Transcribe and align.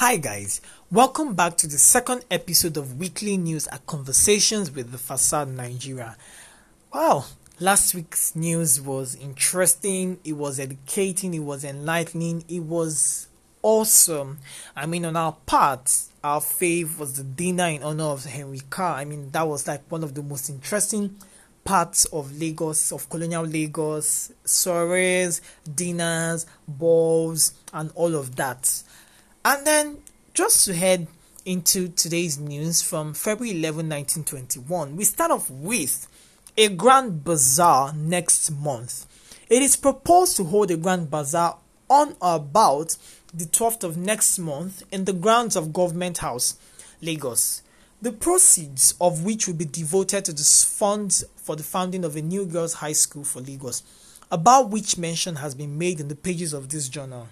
Hi, 0.00 0.16
guys. 0.16 0.62
Welcome 0.90 1.34
back 1.34 1.58
to 1.58 1.66
the 1.66 1.76
second 1.76 2.24
episode 2.30 2.78
of 2.78 2.98
Weekly 2.98 3.36
News 3.36 3.66
at 3.66 3.84
Conversations 3.84 4.70
with 4.70 4.92
the 4.92 4.96
Facade 4.96 5.48
Nigeria. 5.48 6.16
Wow, 6.90 7.26
last 7.58 7.94
week's 7.94 8.34
news 8.34 8.80
was 8.80 9.14
interesting, 9.14 10.18
it 10.24 10.32
was 10.32 10.58
educating, 10.58 11.34
it 11.34 11.40
was 11.40 11.64
enlightening, 11.64 12.46
it 12.48 12.60
was 12.60 13.28
awesome. 13.60 14.38
I 14.74 14.86
mean, 14.86 15.04
on 15.04 15.16
our 15.16 15.36
part, 15.44 15.94
our 16.24 16.40
fave 16.40 16.96
was 16.96 17.18
the 17.18 17.22
dinner 17.22 17.66
in 17.66 17.82
honor 17.82 18.04
of 18.04 18.24
Henry 18.24 18.62
Carr. 18.70 18.94
I 18.94 19.04
mean, 19.04 19.30
that 19.32 19.46
was 19.46 19.68
like 19.68 19.82
one 19.90 20.02
of 20.02 20.14
the 20.14 20.22
most 20.22 20.48
interesting 20.48 21.14
parts 21.62 22.06
of 22.06 22.40
Lagos, 22.40 22.90
of 22.90 23.06
colonial 23.10 23.44
Lagos, 23.44 24.32
soirees, 24.46 25.42
dinners, 25.74 26.46
balls, 26.66 27.52
and 27.74 27.92
all 27.94 28.14
of 28.14 28.36
that. 28.36 28.82
And 29.42 29.66
then 29.66 29.98
just 30.34 30.66
to 30.66 30.74
head 30.74 31.06
into 31.46 31.88
today's 31.88 32.38
news 32.38 32.82
from 32.82 33.14
February 33.14 33.56
11, 33.56 33.88
1921, 33.88 34.96
we 34.96 35.04
start 35.04 35.30
off 35.30 35.48
with 35.48 36.06
a 36.58 36.68
grand 36.68 37.24
bazaar 37.24 37.94
next 37.94 38.50
month. 38.50 39.06
It 39.48 39.62
is 39.62 39.76
proposed 39.76 40.36
to 40.36 40.44
hold 40.44 40.70
a 40.70 40.76
grand 40.76 41.10
bazaar 41.10 41.56
on 41.88 42.16
or 42.20 42.36
about 42.36 42.98
the 43.32 43.46
12th 43.46 43.82
of 43.82 43.96
next 43.96 44.38
month 44.38 44.82
in 44.92 45.06
the 45.06 45.14
grounds 45.14 45.56
of 45.56 45.72
Government 45.72 46.18
House, 46.18 46.56
Lagos. 47.00 47.62
The 48.02 48.12
proceeds 48.12 48.94
of 49.00 49.24
which 49.24 49.46
will 49.46 49.54
be 49.54 49.64
devoted 49.64 50.26
to 50.26 50.34
the 50.34 50.42
funds 50.42 51.24
for 51.36 51.56
the 51.56 51.62
founding 51.62 52.04
of 52.04 52.14
a 52.14 52.20
new 52.20 52.44
girls' 52.44 52.74
high 52.74 52.92
school 52.92 53.24
for 53.24 53.40
Lagos, 53.40 53.82
about 54.30 54.68
which 54.68 54.98
mention 54.98 55.36
has 55.36 55.54
been 55.54 55.78
made 55.78 55.98
in 55.98 56.08
the 56.08 56.14
pages 56.14 56.52
of 56.52 56.68
this 56.68 56.90
journal. 56.90 57.28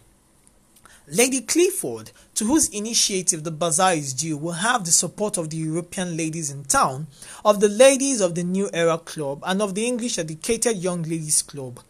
Lady 1.10 1.40
Clifford, 1.40 2.10
to 2.34 2.44
whose 2.44 2.68
initiative 2.68 3.42
the 3.42 3.50
bazaar 3.50 3.94
is 3.94 4.12
due, 4.12 4.36
will 4.36 4.52
have 4.52 4.84
the 4.84 4.90
support 4.90 5.38
of 5.38 5.48
the 5.48 5.56
European 5.56 6.18
ladies 6.18 6.50
in 6.50 6.64
town, 6.64 7.06
of 7.46 7.60
the 7.60 7.68
ladies 7.68 8.20
of 8.20 8.34
the 8.34 8.42
New 8.44 8.68
Era 8.74 8.98
Club, 8.98 9.42
and 9.46 9.62
of 9.62 9.74
the 9.74 9.86
English 9.86 10.18
Educated 10.18 10.76
Young 10.76 11.02
Ladies 11.04 11.40
Club. 11.40 11.80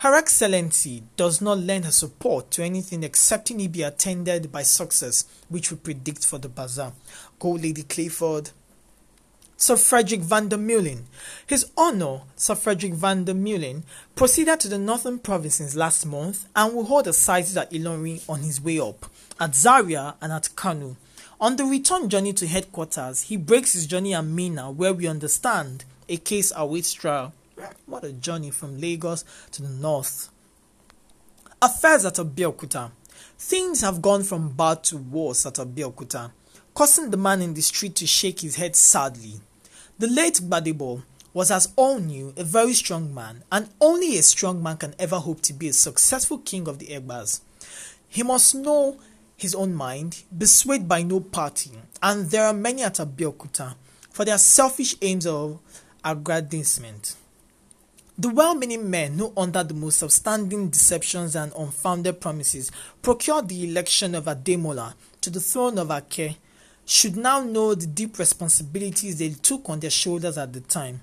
Her 0.00 0.14
Excellency 0.14 1.04
does 1.16 1.40
not 1.40 1.56
lend 1.56 1.86
her 1.86 1.90
support 1.90 2.50
to 2.50 2.62
anything 2.62 3.02
excepting 3.02 3.60
it 3.60 3.72
be 3.72 3.82
attended 3.82 4.52
by 4.52 4.62
success, 4.62 5.24
which 5.48 5.70
we 5.70 5.78
predict 5.78 6.26
for 6.26 6.36
the 6.36 6.50
bazaar. 6.50 6.92
Go, 7.38 7.52
Lady 7.52 7.82
Clifford. 7.82 8.50
Sir 9.58 9.76
Frederick 9.76 10.20
van 10.20 10.50
der 10.50 10.58
Meulen. 10.58 11.04
His 11.46 11.70
Honor, 11.78 12.20
Sir 12.36 12.54
Frederick 12.54 12.92
van 12.92 13.24
der 13.24 13.32
Meulen, 13.32 13.84
proceeded 14.14 14.60
to 14.60 14.68
the 14.68 14.76
northern 14.76 15.18
provinces 15.18 15.74
last 15.74 16.04
month 16.04 16.44
and 16.54 16.74
will 16.74 16.84
hold 16.84 17.06
a 17.06 17.10
assizes 17.10 17.56
at 17.56 17.72
Ilorin 17.72 18.20
on 18.28 18.40
his 18.40 18.60
way 18.60 18.78
up, 18.78 19.06
at 19.40 19.54
Zaria 19.54 20.14
and 20.20 20.30
at 20.30 20.54
Kano. 20.56 20.96
On 21.40 21.56
the 21.56 21.64
return 21.64 22.10
journey 22.10 22.34
to 22.34 22.46
headquarters, 22.46 23.22
he 23.22 23.38
breaks 23.38 23.72
his 23.72 23.86
journey 23.86 24.14
at 24.14 24.26
Minna, 24.26 24.70
where 24.70 24.92
we 24.92 25.06
understand 25.06 25.84
a 26.06 26.18
case 26.18 26.52
awaits 26.54 26.92
trial. 26.92 27.32
What 27.86 28.04
a 28.04 28.12
journey 28.12 28.50
from 28.50 28.78
Lagos 28.78 29.24
to 29.52 29.62
the 29.62 29.70
north. 29.70 30.28
Affairs 31.62 32.04
at 32.04 32.14
Abeokuta. 32.14 32.90
Things 33.38 33.80
have 33.80 34.02
gone 34.02 34.22
from 34.22 34.50
bad 34.50 34.84
to 34.84 34.98
worse 34.98 35.46
at 35.46 35.54
Abeokuta, 35.54 36.30
causing 36.74 37.10
the 37.10 37.16
man 37.16 37.40
in 37.40 37.54
the 37.54 37.62
street 37.62 37.94
to 37.96 38.06
shake 38.06 38.40
his 38.40 38.56
head 38.56 38.76
sadly. 38.76 39.40
The 39.98 40.06
late 40.06 40.40
Gbadebo 40.42 41.04
was, 41.32 41.50
as 41.50 41.72
all 41.74 41.98
knew, 41.98 42.34
a 42.36 42.44
very 42.44 42.74
strong 42.74 43.14
man, 43.14 43.44
and 43.50 43.70
only 43.80 44.18
a 44.18 44.22
strong 44.22 44.62
man 44.62 44.76
can 44.76 44.94
ever 44.98 45.16
hope 45.16 45.40
to 45.42 45.54
be 45.54 45.68
a 45.68 45.72
successful 45.72 46.36
king 46.36 46.68
of 46.68 46.78
the 46.78 46.88
Egbas. 46.88 47.40
He 48.06 48.22
must 48.22 48.54
know 48.54 48.98
his 49.38 49.54
own 49.54 49.74
mind, 49.74 50.22
be 50.36 50.44
swayed 50.44 50.86
by 50.86 51.02
no 51.02 51.20
party, 51.20 51.70
and 52.02 52.30
there 52.30 52.44
are 52.44 52.52
many 52.52 52.82
at 52.82 52.96
Abeokuta 52.96 53.74
for 54.10 54.26
their 54.26 54.36
selfish 54.36 54.96
aims 55.00 55.26
of 55.26 55.60
aggrandizement. 56.04 57.16
The 58.18 58.28
well 58.28 58.54
meaning 58.54 58.90
men 58.90 59.18
who, 59.18 59.32
under 59.34 59.64
the 59.64 59.74
most 59.74 60.02
outstanding 60.02 60.68
deceptions 60.68 61.34
and 61.34 61.52
unfounded 61.56 62.20
promises, 62.20 62.70
procured 63.00 63.48
the 63.48 63.66
election 63.66 64.14
of 64.14 64.24
Ademola 64.26 64.92
to 65.22 65.30
the 65.30 65.40
throne 65.40 65.78
of 65.78 65.90
Ake 65.90 66.36
should 66.86 67.16
now 67.16 67.40
know 67.40 67.74
the 67.74 67.86
deep 67.86 68.18
responsibilities 68.18 69.18
they 69.18 69.30
took 69.30 69.68
on 69.68 69.80
their 69.80 69.90
shoulders 69.90 70.38
at 70.38 70.52
the 70.52 70.60
time. 70.60 71.00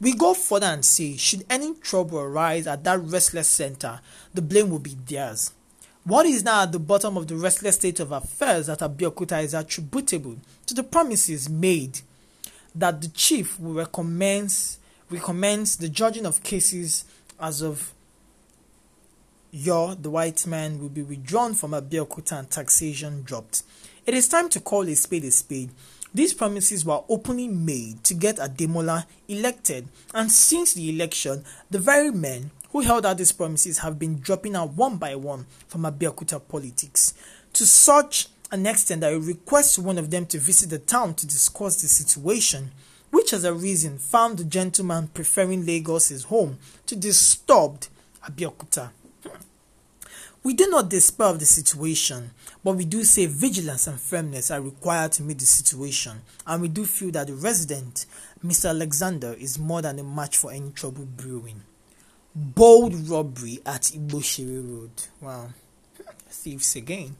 We 0.00 0.14
go 0.14 0.34
further 0.34 0.66
and 0.66 0.84
say, 0.84 1.16
should 1.16 1.44
any 1.48 1.74
trouble 1.74 2.18
arise 2.18 2.66
at 2.66 2.82
that 2.84 3.00
restless 3.00 3.48
center, 3.48 4.00
the 4.34 4.42
blame 4.42 4.70
will 4.70 4.80
be 4.80 4.96
theirs. 5.06 5.52
What 6.04 6.26
is 6.26 6.42
now 6.42 6.62
at 6.62 6.72
the 6.72 6.78
bottom 6.78 7.16
of 7.16 7.28
the 7.28 7.36
restless 7.36 7.76
state 7.76 8.00
of 8.00 8.10
affairs 8.10 8.68
at 8.68 8.80
Abeokuta 8.80 9.42
is 9.44 9.54
attributable 9.54 10.36
to 10.66 10.74
the 10.74 10.82
promises 10.82 11.48
made 11.48 12.00
that 12.74 13.00
the 13.00 13.08
chief 13.08 13.60
will 13.60 13.74
recommence, 13.74 14.78
recommence 15.10 15.76
the 15.76 15.88
judging 15.88 16.26
of 16.26 16.42
cases 16.42 17.04
as 17.38 17.62
of 17.62 17.92
your, 19.52 19.94
the 19.94 20.10
white 20.10 20.46
man, 20.46 20.80
will 20.80 20.88
be 20.88 21.02
withdrawn 21.02 21.54
from 21.54 21.72
Abeokuta 21.72 22.38
and 22.38 22.50
taxation 22.50 23.22
dropped. 23.22 23.62
It 24.06 24.14
is 24.14 24.28
time 24.28 24.48
to 24.50 24.60
call 24.60 24.88
a 24.88 24.94
spade 24.94 25.24
a 25.24 25.30
spade. 25.30 25.70
These 26.14 26.34
promises 26.34 26.84
were 26.84 27.02
openly 27.08 27.48
made 27.48 28.02
to 28.04 28.14
get 28.14 28.36
Ademola 28.36 29.06
elected, 29.28 29.86
and 30.14 30.32
since 30.32 30.72
the 30.72 30.90
election, 30.90 31.44
the 31.70 31.78
very 31.78 32.10
men 32.10 32.50
who 32.72 32.80
held 32.80 33.04
out 33.04 33.18
these 33.18 33.32
promises 33.32 33.78
have 33.78 33.98
been 33.98 34.18
dropping 34.20 34.56
out 34.56 34.72
one 34.72 34.96
by 34.96 35.14
one 35.14 35.46
from 35.68 35.82
Abeokuta 35.82 36.40
politics. 36.48 37.14
To 37.52 37.66
such 37.66 38.28
an 38.50 38.66
extent 38.66 39.02
that 39.02 39.12
I 39.12 39.16
request 39.16 39.78
one 39.78 39.98
of 39.98 40.10
them 40.10 40.26
to 40.26 40.38
visit 40.38 40.70
the 40.70 40.78
town 40.78 41.14
to 41.14 41.26
discuss 41.26 41.80
the 41.82 41.88
situation, 41.88 42.72
which 43.10 43.32
as 43.32 43.44
a 43.44 43.52
reason 43.52 43.98
found 43.98 44.38
the 44.38 44.44
gentleman 44.44 45.08
preferring 45.08 45.66
Lagos 45.66 46.08
his 46.08 46.24
home 46.24 46.58
to 46.86 46.96
disturbed 46.96 47.88
Abeokuta. 48.24 48.90
We 50.42 50.54
do 50.54 50.68
not 50.68 50.88
despair 50.88 51.26
of 51.26 51.38
the 51.38 51.44
situation, 51.44 52.30
but 52.64 52.74
we 52.76 52.86
do 52.86 53.04
say 53.04 53.26
vigilance 53.26 53.86
and 53.86 54.00
firmness 54.00 54.50
are 54.50 54.62
required 54.62 55.12
to 55.12 55.22
meet 55.22 55.38
the 55.38 55.44
situation, 55.44 56.22
and 56.46 56.62
we 56.62 56.68
do 56.68 56.86
feel 56.86 57.10
that 57.10 57.26
the 57.26 57.34
resident, 57.34 58.06
Mr. 58.42 58.70
Alexander, 58.70 59.34
is 59.34 59.58
more 59.58 59.82
than 59.82 59.98
a 59.98 60.02
match 60.02 60.38
for 60.38 60.50
any 60.50 60.70
trouble 60.70 61.04
brewing. 61.04 61.60
Bold 62.34 62.94
robbery 63.10 63.58
at 63.66 63.82
Igbosere 63.82 64.66
Road. 64.66 64.90
Wow. 65.20 65.50
Thieves 66.30 66.74
again. 66.74 67.16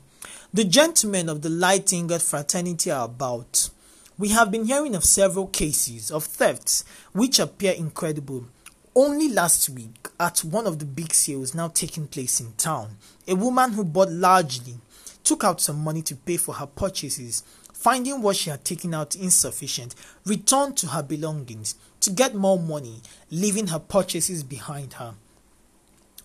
The 0.54 0.64
gentlemen 0.64 1.28
of 1.28 1.42
the 1.42 1.50
light 1.50 1.92
ingot 1.92 2.22
fraternity 2.22 2.90
are 2.90 3.04
about. 3.04 3.68
We 4.16 4.30
have 4.30 4.50
been 4.50 4.64
hearing 4.64 4.94
of 4.94 5.04
several 5.04 5.46
cases 5.48 6.10
of 6.10 6.24
thefts 6.24 6.84
which 7.12 7.38
appear 7.38 7.72
incredible 7.72 8.46
only 8.94 9.28
last 9.28 9.68
week, 9.70 10.08
at 10.18 10.40
one 10.40 10.66
of 10.66 10.78
the 10.78 10.84
big 10.84 11.14
sales 11.14 11.54
now 11.54 11.68
taking 11.68 12.06
place 12.06 12.40
in 12.40 12.52
town, 12.54 12.96
a 13.28 13.34
woman 13.34 13.72
who 13.72 13.84
bought 13.84 14.10
largely 14.10 14.74
took 15.22 15.44
out 15.44 15.60
some 15.60 15.78
money 15.78 16.02
to 16.02 16.16
pay 16.16 16.36
for 16.36 16.54
her 16.54 16.66
purchases. 16.66 17.42
Finding 17.72 18.20
what 18.20 18.36
she 18.36 18.50
had 18.50 18.62
taken 18.62 18.92
out 18.92 19.14
insufficient, 19.14 19.94
returned 20.26 20.76
to 20.76 20.88
her 20.88 21.02
belongings 21.02 21.76
to 22.00 22.10
get 22.10 22.34
more 22.34 22.58
money, 22.58 23.00
leaving 23.30 23.68
her 23.68 23.78
purchases 23.78 24.42
behind 24.42 24.94
her. 24.94 25.14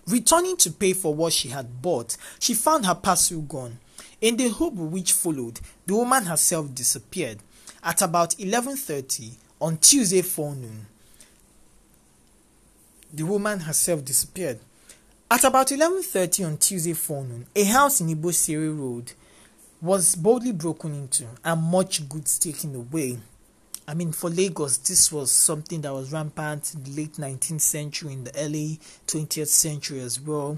Returning 0.07 0.57
to 0.57 0.71
pay 0.71 0.93
for 0.93 1.13
what 1.15 1.31
she 1.31 1.49
had 1.49 1.81
bought, 1.81 2.17
she 2.39 2.53
found 2.53 2.85
her 2.85 2.95
parcel 2.95 3.41
gone. 3.41 3.79
In 4.19 4.35
the 4.35 4.49
hope 4.49 4.73
which 4.73 5.13
followed, 5.13 5.59
the 5.85 5.95
woman 5.95 6.25
herself 6.25 6.75
disappeared. 6.75 7.39
At 7.81 8.01
about 8.01 8.35
11:30 8.37 9.37
on 9.61 9.77
Tuesday 9.77 10.23
forenoon, 10.23 10.87
the 13.15 13.23
woman 13.23 13.61
herself 13.61 14.03
disappeared. 14.03 14.59
At 15.31 15.43
about 15.43 15.71
11:30 15.71 16.43
on 16.43 16.57
Tuesday 16.57 16.93
forenoon, 16.93 17.47
a 17.55 17.63
house 17.63 18.01
in 18.01 18.07
Igbosere 18.09 18.77
Road 18.77 19.13
was 19.81 20.15
boldly 20.15 20.51
broken 20.51 20.93
into 20.93 21.27
and 21.43 21.61
much 21.61 22.07
goods 22.09 22.37
taken 22.37 22.75
away. 22.75 23.19
I 23.87 23.93
mean, 23.93 24.11
for 24.11 24.29
Lagos, 24.29 24.77
this 24.77 25.11
was 25.11 25.31
something 25.31 25.81
that 25.81 25.93
was 25.93 26.11
rampant 26.11 26.73
in 26.73 26.83
the 26.83 26.91
late 26.91 27.17
19th 27.17 27.61
century, 27.61 28.13
in 28.13 28.23
the 28.23 28.35
early 28.35 28.79
20th 29.07 29.47
century 29.47 29.99
as 30.01 30.19
well. 30.19 30.57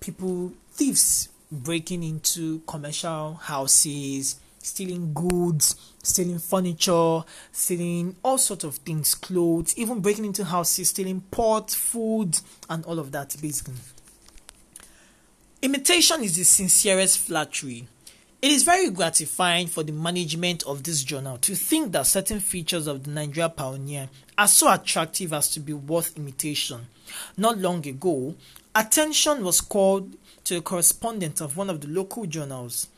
People, 0.00 0.52
thieves 0.72 1.28
breaking 1.50 2.02
into 2.02 2.60
commercial 2.66 3.34
houses, 3.34 4.36
stealing 4.64 5.12
goods, 5.12 5.76
stealing 6.02 6.38
furniture, 6.38 7.20
stealing 7.52 8.16
all 8.22 8.38
sorts 8.38 8.64
of 8.64 8.76
things, 8.76 9.14
clothes, 9.14 9.76
even 9.76 10.00
breaking 10.00 10.24
into 10.24 10.44
houses, 10.44 10.90
stealing 10.90 11.20
pots, 11.30 11.74
food, 11.74 12.38
and 12.68 12.84
all 12.84 12.98
of 12.98 13.12
that 13.12 13.36
basically. 13.40 13.74
Imitation 15.62 16.22
is 16.22 16.36
the 16.36 16.44
sincerest 16.44 17.18
flattery. 17.18 17.86
It 18.42 18.50
is 18.52 18.62
very 18.64 18.90
gratifying 18.90 19.68
for 19.68 19.82
the 19.82 19.92
management 19.92 20.62
of 20.64 20.82
this 20.82 21.02
journal 21.02 21.38
to 21.38 21.54
think 21.54 21.92
that 21.92 22.06
certain 22.06 22.40
features 22.40 22.86
of 22.86 23.04
the 23.04 23.10
Nigeria 23.10 23.48
pioneer 23.48 24.10
are 24.36 24.46
so 24.46 24.70
attractive 24.70 25.32
as 25.32 25.48
to 25.52 25.60
be 25.60 25.72
worth 25.72 26.18
imitation. 26.18 26.88
Not 27.38 27.56
long 27.56 27.86
ago, 27.86 28.34
attention 28.74 29.42
was 29.44 29.62
called 29.62 30.14
to 30.44 30.58
a 30.58 30.60
correspondent 30.60 31.40
of 31.40 31.56
one 31.56 31.70
of 31.70 31.80
the 31.80 31.88
local 31.88 32.26
journals 32.26 32.88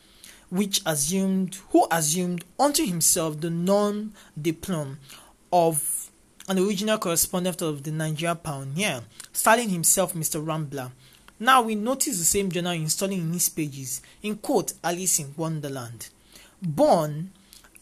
which 0.50 0.80
assumed 0.86 1.56
who 1.70 1.86
assumed 1.90 2.44
unto 2.58 2.84
himself 2.84 3.40
the 3.40 3.50
non 3.50 4.12
diplom 4.40 4.96
of 5.52 6.10
an 6.48 6.58
original 6.58 6.98
correspondent 6.98 7.60
of 7.62 7.82
the 7.82 7.90
Nigeria 7.90 8.34
Pioneer, 8.34 9.02
styling 9.32 9.68
himself 9.68 10.14
Mr. 10.14 10.44
Rambler. 10.46 10.92
Now 11.40 11.62
we 11.62 11.74
notice 11.74 12.18
the 12.18 12.24
same 12.24 12.50
journal 12.50 12.72
installing 12.72 13.20
in 13.20 13.32
his 13.32 13.48
pages, 13.48 14.00
in 14.22 14.36
quote, 14.36 14.72
Alice 14.82 15.18
in 15.18 15.34
Wonderland. 15.36 16.08
Born, 16.62 17.32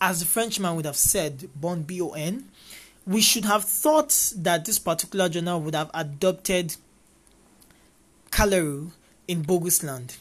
as 0.01 0.21
the 0.21 0.27
Frenchman 0.27 0.75
would 0.77 0.87
have 0.87 0.97
said, 0.97 1.49
born 1.55 1.83
B 1.83 2.01
O 2.01 2.11
N, 2.11 2.49
we 3.07 3.21
should 3.21 3.45
have 3.45 3.65
thought 3.65 4.33
that 4.37 4.65
this 4.65 4.79
particular 4.79 5.29
journal 5.29 5.61
would 5.61 5.75
have 5.75 5.91
adopted 5.95 6.75
Calero 8.31 8.91
in 9.29 9.45
Bogusland. 9.45 10.17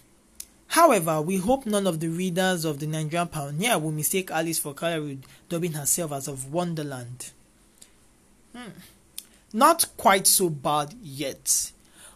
However, 0.73 1.21
we 1.21 1.37
hope 1.37 1.67
none 1.67 1.85
of 1.85 1.99
the 1.99 2.07
readers 2.07 2.65
of 2.65 2.79
the 2.79 2.87
Nigerian 2.87 3.27
Pioneer 3.27 3.77
will 3.77 3.91
mistake 3.91 4.31
Alice 4.31 4.57
for 4.57 4.73
Calleru, 4.73 5.19
dubbing 5.47 5.73
herself 5.73 6.11
as 6.11 6.27
of 6.27 6.51
Wonderland. 6.51 7.29
Hmm. 8.55 8.71
Not 9.53 9.85
quite 9.97 10.25
so 10.25 10.49
bad 10.49 10.95
yet. 10.99 11.71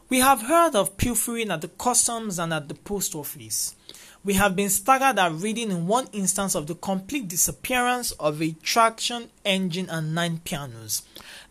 We 0.09 0.21
have 0.21 0.41
heard 0.41 0.73
of 0.73 0.97
pilfering 0.97 1.51
at 1.51 1.61
the 1.61 1.67
customs 1.67 2.39
and 2.39 2.51
at 2.51 2.67
the 2.67 2.73
post 2.73 3.13
office. 3.13 3.75
We 4.23 4.33
have 4.33 4.55
been 4.55 4.71
staggered 4.71 5.19
at 5.19 5.33
reading 5.33 5.69
in 5.69 5.85
one 5.85 6.07
instance 6.11 6.55
of 6.55 6.65
the 6.65 6.73
complete 6.73 7.27
disappearance 7.27 8.11
of 8.13 8.41
a 8.41 8.53
traction 8.63 9.29
engine 9.45 9.87
and 9.87 10.15
nine 10.15 10.41
pianos. 10.43 11.03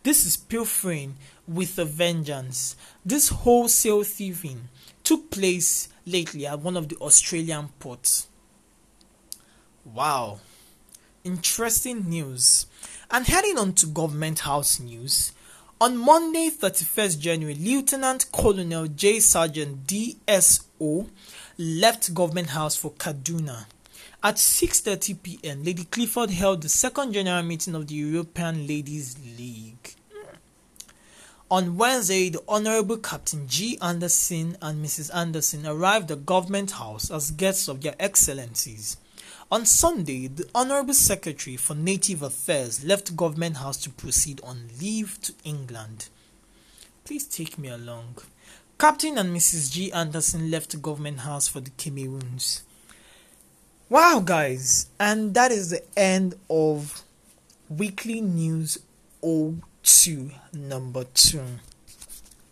This 0.03 0.25
is 0.25 0.35
pilfering 0.35 1.15
with 1.47 1.79
a 1.79 1.85
vengeance. 1.85 2.75
This 3.05 3.29
wholesale 3.29 4.03
thieving 4.03 4.67
took 5.07 5.31
place 5.31 5.87
lately 6.05 6.45
at 6.45 6.59
one 6.59 6.75
of 6.75 6.89
the 6.89 6.97
Australian 6.97 7.69
ports. 7.79 8.27
Wow, 9.85 10.39
interesting 11.23 12.09
news. 12.09 12.65
And 13.09 13.25
heading 13.25 13.57
on 13.57 13.71
to 13.75 13.85
Government 13.85 14.39
House 14.39 14.81
news. 14.81 15.31
On 15.79 15.95
Monday, 15.95 16.49
31st 16.49 17.19
January, 17.19 17.55
Lieutenant 17.55 18.29
Colonel 18.33 18.87
J. 18.87 19.21
Sergeant 19.21 19.87
DSO 19.87 21.07
left 21.57 22.13
Government 22.13 22.49
House 22.49 22.75
for 22.75 22.91
Kaduna. 22.91 23.65
At 24.21 24.35
6:30 24.35 25.23
p.m., 25.23 25.63
Lady 25.63 25.85
Clifford 25.85 26.31
held 26.31 26.63
the 26.63 26.69
second 26.69 27.13
general 27.13 27.43
meeting 27.43 27.75
of 27.75 27.87
the 27.87 27.95
European 27.95 28.67
Ladies 28.67 29.15
League. 29.37 29.56
On 31.49 31.77
Wednesday, 31.77 32.27
the 32.27 32.43
Honorable 32.45 32.97
Captain 32.97 33.47
G. 33.47 33.77
Anderson 33.81 34.57
and 34.61 34.83
Mrs. 34.83 35.15
Anderson 35.15 35.65
arrived 35.65 36.11
at 36.11 36.25
Government 36.25 36.71
House 36.71 37.09
as 37.09 37.31
guests 37.31 37.69
of 37.69 37.81
Their 37.81 37.95
Excellencies. 38.01 38.97
On 39.49 39.65
Sunday, 39.65 40.27
the 40.27 40.45
Honorable 40.53 40.93
Secretary 40.93 41.55
for 41.55 41.73
Native 41.73 42.21
Affairs 42.21 42.83
left 42.83 43.15
Government 43.15 43.57
House 43.57 43.77
to 43.83 43.89
proceed 43.89 44.41
on 44.43 44.67
leave 44.81 45.21
to 45.21 45.33
England. 45.45 46.09
Please 47.05 47.23
take 47.23 47.57
me 47.57 47.69
along. 47.69 48.17
Captain 48.77 49.17
and 49.17 49.33
Mrs. 49.33 49.71
G. 49.71 49.89
Anderson 49.93 50.51
left 50.51 50.81
Government 50.81 51.19
House 51.19 51.47
for 51.47 51.61
the 51.61 51.71
Cameroons. 51.71 52.63
Wow, 53.87 54.19
guys, 54.19 54.87
and 54.99 55.33
that 55.35 55.53
is 55.53 55.69
the 55.69 55.81
end 55.97 56.35
of 56.49 57.03
Weekly 57.69 58.19
News 58.19 58.79
02 59.87 60.29
number 60.53 61.05
2. 61.13 61.41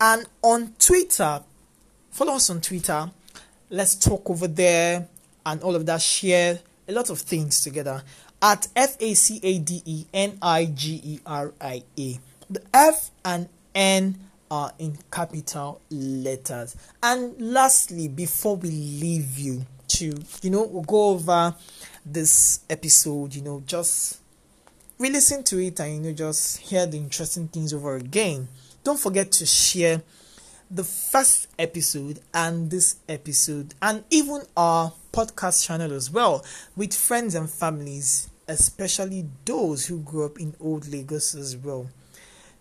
and 0.02 0.26
on 0.42 0.72
twitter 0.78 1.42
follow 2.10 2.34
us 2.34 2.50
on 2.50 2.60
twitter. 2.60 3.10
Let's 3.70 3.94
talk 3.94 4.28
over 4.28 4.48
there 4.48 5.08
and 5.46 5.62
all 5.62 5.74
of 5.74 5.86
that. 5.86 6.02
Share 6.02 6.58
a 6.90 6.92
lot 6.92 7.08
of 7.10 7.20
things 7.20 7.62
together 7.62 8.02
at 8.42 8.66
f-a-c-a-d-e-n-i-g-e-r-i-a 8.74 9.40
the 12.50 12.62
f 12.74 13.10
and 13.24 13.48
n 13.74 14.18
are 14.50 14.72
in 14.80 14.98
capital 15.12 15.80
letters. 15.90 16.76
And 17.00 17.40
lastly, 17.40 18.08
before 18.08 18.56
we 18.56 18.70
leave 18.70 19.38
you 19.38 19.64
to, 19.86 20.12
you 20.42 20.50
know, 20.50 20.64
we'll 20.64 20.82
go 20.82 21.10
over 21.10 21.54
this 22.04 22.60
episode, 22.68 23.36
you 23.36 23.42
know, 23.42 23.62
just 23.64 24.18
re 24.98 25.10
listen 25.10 25.44
to 25.44 25.58
it 25.60 25.78
and, 25.78 25.94
you 25.94 26.00
know, 26.00 26.12
just 26.12 26.58
hear 26.58 26.86
the 26.86 26.96
interesting 26.96 27.46
things 27.46 27.72
over 27.72 27.94
again. 27.94 28.48
Don't 28.82 28.98
forget 28.98 29.30
to 29.32 29.46
share 29.46 30.02
the 30.70 30.84
first 30.84 31.48
episode 31.58 32.20
and 32.32 32.70
this 32.70 32.96
episode 33.08 33.74
and 33.82 34.04
even 34.10 34.42
our 34.56 34.92
podcast 35.12 35.66
channel 35.66 35.92
as 35.92 36.10
well 36.10 36.44
with 36.76 36.94
friends 36.94 37.34
and 37.34 37.50
families, 37.50 38.28
especially 38.46 39.26
those 39.44 39.86
who 39.86 39.98
grew 40.00 40.24
up 40.24 40.38
in 40.38 40.54
old 40.60 40.86
Lagos 40.86 41.34
as 41.34 41.56
well. 41.56 41.90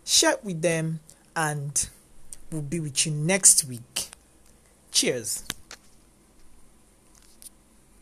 Share 0.04 0.38
with 0.44 0.62
them 0.64 1.02
and 1.36 1.88
we'll 2.52 2.64
be 2.64 2.80
with 2.80 3.06
you 3.06 3.12
next 3.12 3.66
week. 3.66 4.10
Cheers. 4.92 5.44